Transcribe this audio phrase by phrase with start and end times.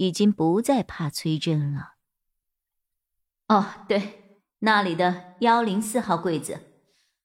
[0.00, 1.96] 已经不再怕崔真了。
[3.48, 6.58] 哦，对，那里的幺零四号柜子，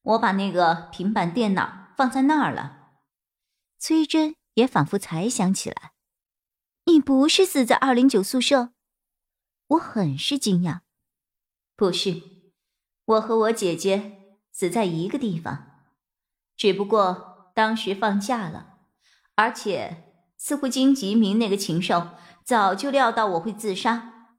[0.02, 2.98] 我把那个平板电脑放在那儿了。
[3.80, 5.94] 崔真也仿佛才想起来，
[6.84, 8.74] 你不是死在二零九宿舍？
[9.68, 10.82] 我很是惊讶。
[11.78, 12.22] 不是，
[13.06, 15.86] 我和我姐姐死在一个地方，
[16.58, 18.80] 只不过当时放假了，
[19.36, 22.10] 而且似乎金吉明那个禽兽。
[22.46, 24.38] 早就料到我会自杀，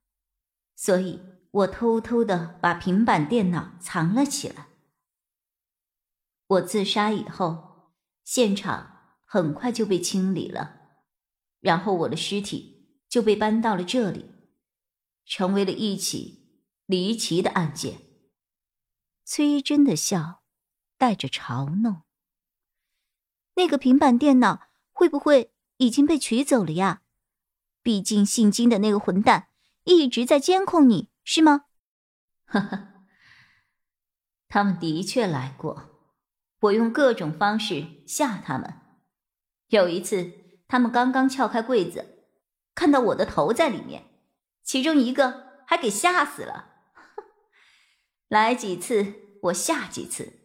[0.76, 1.20] 所以
[1.50, 4.68] 我偷偷的把平板电脑藏了起来。
[6.46, 11.00] 我自杀以后，现场很快就被清理了，
[11.58, 14.30] 然后我的尸体就被搬到了这里，
[15.24, 18.02] 成为了一起离奇的案件。
[19.24, 20.44] 崔真的笑
[20.96, 22.02] 带着嘲弄。
[23.56, 27.02] 那个平板电脑会不会已经被取走了呀？
[27.86, 29.46] 毕竟姓金的那个混蛋
[29.84, 31.66] 一直在监控你，是吗？
[32.46, 32.88] 呵呵，
[34.48, 35.84] 他们的确来过，
[36.62, 38.80] 我用各种方式吓他们。
[39.68, 40.32] 有一次，
[40.66, 42.26] 他们刚刚撬开柜子，
[42.74, 44.02] 看到我的头在里面，
[44.64, 46.72] 其中一个还给吓死了。
[48.26, 50.40] 来几次我吓几次，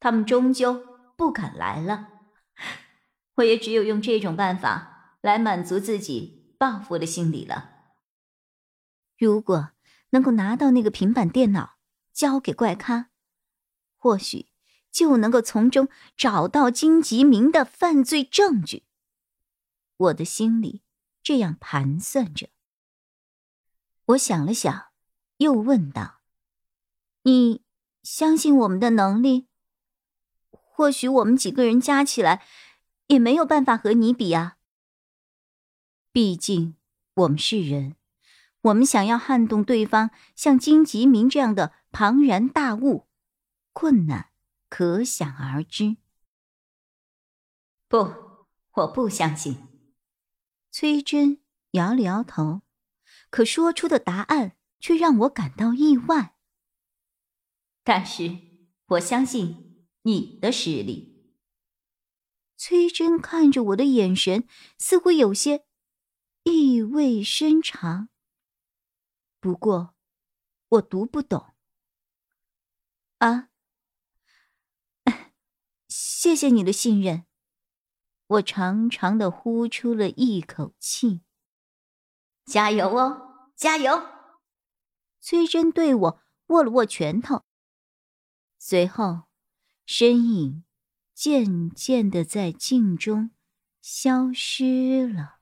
[0.00, 0.82] 他们终究
[1.18, 2.08] 不敢来了。
[3.36, 6.37] 我也只有用这种办法来满足自己。
[6.58, 7.76] 报复的心理了。
[9.16, 9.70] 如果
[10.10, 11.78] 能够拿到那个平板电脑，
[12.12, 13.10] 交给怪咖，
[13.96, 14.48] 或许
[14.90, 18.84] 就能够从中找到金吉明的犯罪证据。
[19.96, 20.82] 我的心里
[21.22, 22.48] 这样盘算着。
[24.06, 24.88] 我想了想，
[25.36, 26.20] 又问道
[27.22, 27.62] ：“你
[28.02, 29.48] 相信我们的能力？
[30.50, 32.44] 或许我们几个人加起来，
[33.08, 34.56] 也没有办法和你比啊。”
[36.10, 36.76] 毕竟
[37.14, 37.94] 我们是人，
[38.62, 43.06] 我们想要撼动对方像金吉明这样的庞然大物，
[43.72, 44.30] 困难
[44.68, 45.98] 可想而知。
[47.86, 48.14] 不，
[48.72, 49.56] 我不相信。
[50.70, 51.40] 崔真
[51.72, 52.62] 摇了摇头，
[53.30, 56.34] 可说出的答案却让我感到意外。
[57.84, 58.38] 但是
[58.86, 61.32] 我相信你的实力。
[62.56, 64.48] 崔真看着我的眼神
[64.78, 65.67] 似乎有些。
[66.48, 68.08] 意味深长。
[69.38, 69.94] 不过，
[70.68, 71.54] 我读不懂。
[73.18, 73.50] 啊，
[75.88, 77.24] 谢谢你的信任。
[78.26, 81.22] 我长长的呼出了一口气。
[82.44, 84.02] 加油哦，加油！
[85.20, 87.44] 崔真对我握了握拳头，
[88.58, 89.24] 随后
[89.84, 90.64] 身影
[91.14, 93.30] 渐渐的在镜中
[93.80, 95.37] 消失了。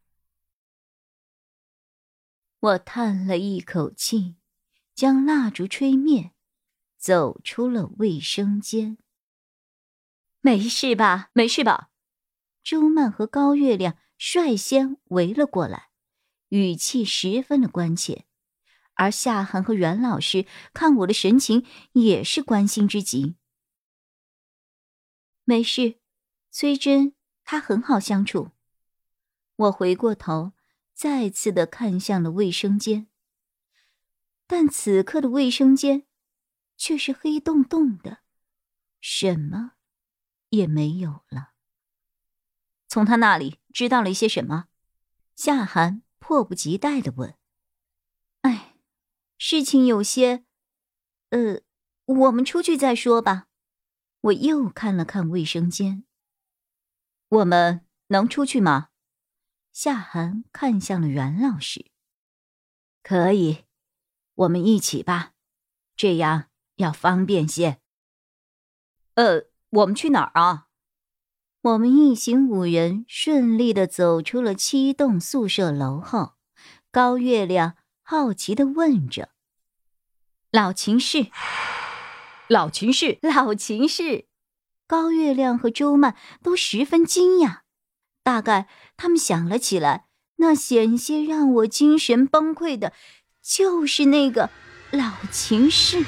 [2.66, 4.34] 我叹了一口气，
[4.92, 6.32] 将蜡烛吹灭，
[6.98, 8.98] 走出了卫生间。
[10.40, 11.30] 没事吧？
[11.32, 11.90] 没事吧？
[12.64, 15.90] 朱曼和高月亮率先围了过来，
[16.48, 18.24] 语气十分的关切。
[18.94, 23.36] 而夏寒和阮老师看我的神情也是关心之极。
[25.44, 26.00] 没事，
[26.50, 28.50] 崔真她很好相处。
[29.54, 30.55] 我回过头。
[30.96, 33.08] 再次的看向了卫生间，
[34.46, 36.06] 但此刻的卫生间
[36.78, 38.20] 却是黑洞洞的，
[38.98, 39.72] 什么
[40.48, 41.52] 也没有了。
[42.88, 44.68] 从他那里知道了一些什么？
[45.34, 47.36] 夏寒迫不及待的问。
[48.40, 48.74] 哎，
[49.36, 50.46] 事情有些……
[51.28, 51.60] 呃，
[52.06, 53.48] 我们出去再说吧。
[54.22, 56.06] 我又看了看卫生间，
[57.28, 58.88] 我们能出去吗？
[59.78, 61.84] 夏寒看向了袁老师，
[63.02, 63.66] 可以，
[64.34, 65.32] 我们一起吧，
[65.94, 66.46] 这样
[66.76, 67.78] 要方便些。
[69.16, 70.68] 呃，我们去哪儿啊？
[71.60, 76.36] 我们一行五人顺利的走出了七栋宿舍楼后，
[76.90, 79.32] 高月亮好奇的问着
[80.50, 81.30] ：“老秦氏，
[82.48, 84.26] 老秦氏，老秦氏。”
[84.88, 87.66] 高月亮和周曼都十分惊讶。
[88.22, 90.06] 大概他们想了起来，
[90.36, 92.92] 那险些让我精神崩溃的，
[93.42, 94.50] 就是那个
[94.90, 96.04] 老秦氏。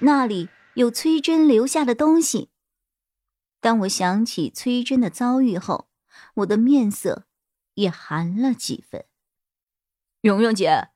[0.00, 2.50] 那里有崔真留下的东西。
[3.60, 5.88] 当我想起崔真的遭遇后，
[6.34, 7.26] 我的面色
[7.74, 9.06] 也寒了几分。
[10.20, 10.90] 蓉蓉姐，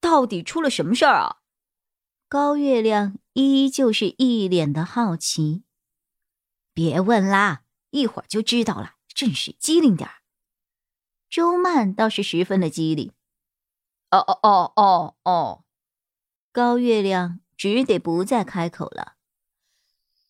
[0.00, 1.36] 到底出了什么事儿啊？
[2.28, 5.62] 高月亮依旧是一脸的好奇。
[6.72, 8.95] 别问啦，一会儿就知道了。
[9.16, 10.16] 真是机灵点儿。
[11.30, 13.12] 周曼倒是十分的机灵。
[14.10, 15.64] 哦哦哦哦哦，
[16.52, 19.14] 高月亮只得不再开口了。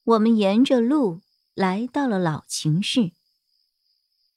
[0.05, 1.21] 我们沿着路
[1.53, 3.11] 来到了老秦氏，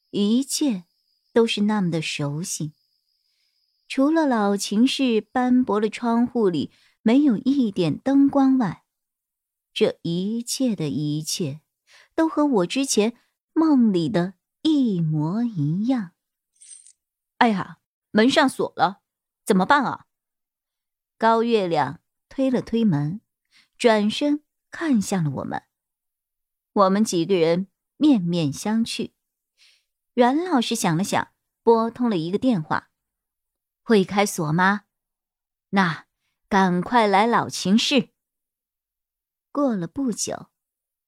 [0.09, 0.85] 一切
[1.31, 2.73] 都是那么的熟悉。
[3.87, 6.71] 除了老秦氏斑驳的窗户里
[7.03, 8.83] 没有一点灯光外，
[9.71, 11.61] 这一切的一切
[12.15, 13.15] 都和我之前
[13.53, 16.11] 梦里的一模一样。
[17.37, 17.79] 哎呀，
[18.11, 19.01] 门上锁了，
[19.45, 20.07] 怎么办啊？
[21.17, 23.21] 高月亮推了推门，
[23.77, 25.63] 转身看向了我们。
[26.73, 27.67] 我们几个人
[27.97, 29.13] 面面相觑。
[30.13, 31.33] 阮老师想了想，
[31.63, 32.89] 拨通了一个电话。
[33.83, 34.81] 会开锁吗？
[35.69, 36.05] 那
[36.47, 38.09] 赶快来老秦室。
[39.51, 40.49] 过了不久，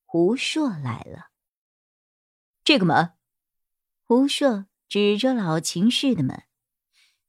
[0.06, 1.32] 胡硕来了。
[2.64, 3.14] 这个门，
[4.12, 6.44] 胡硕指着老秦氏的门。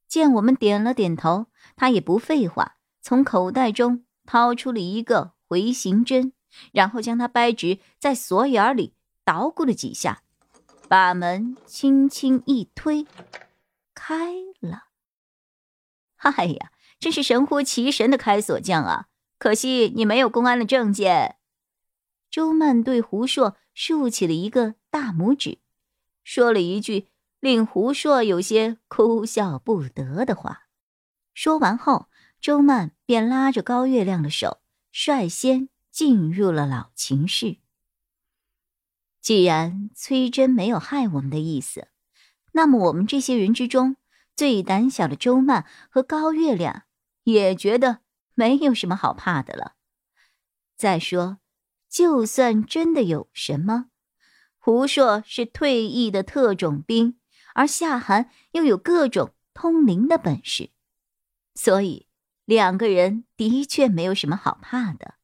[0.08, 1.46] 见我们点了点头，
[1.76, 6.32] 他也不废话，从口袋中掏出了一个回形针，
[6.72, 8.94] 然后将它掰直，在锁眼里
[9.24, 10.24] 捣鼓了几下，
[10.88, 13.06] 把门轻轻一推，
[13.94, 14.86] 开了。
[16.16, 19.06] 哎呀，真是神乎其神的开锁匠啊！
[19.38, 21.36] 可惜你没有公安的证件。
[22.28, 25.58] 周曼对胡硕竖起了一个大拇指，
[26.24, 27.08] 说了一句
[27.40, 30.68] 令胡硕有些哭笑不得的话。
[31.34, 32.08] 说完后，
[32.40, 34.60] 周曼便拉着高月亮的手，
[34.90, 37.58] 率先进入了老秦室。
[39.20, 41.88] 既然崔真没有害我们的意思，
[42.52, 43.96] 那么我们这些人之中。
[44.34, 46.84] 最胆小的周曼和高月亮
[47.24, 47.98] 也觉得
[48.34, 49.74] 没有什么好怕的了。
[50.74, 51.38] 再说，
[51.86, 53.90] 就算真的有什么，
[54.64, 57.18] 胡硕是退役的特种兵，
[57.52, 60.70] 而夏寒又有各种通灵的本事，
[61.52, 62.06] 所以
[62.44, 65.14] 两个人的确没有什么好怕的。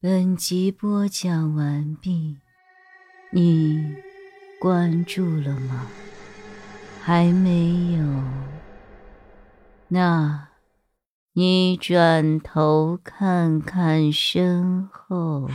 [0.00, 2.38] 本集播讲完毕，
[3.32, 3.96] 你
[4.60, 5.88] 关注了吗？
[7.02, 8.04] 还没有，
[9.88, 10.50] 那，
[11.32, 15.50] 你转头看看身后。